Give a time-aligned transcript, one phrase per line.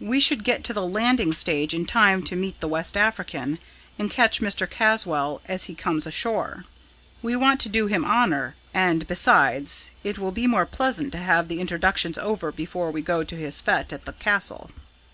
[0.00, 3.58] We should get to the Landing Stage in time to meet the West African,
[3.98, 4.66] and catch Mr.
[4.66, 6.64] Caswall as he comes ashore.
[7.20, 11.48] We want to do him honour and, besides, it will be more pleasant to have
[11.48, 14.70] the introductions over before we go to his fete at the Castle."